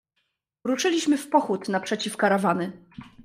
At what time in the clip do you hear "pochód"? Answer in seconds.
1.29-1.69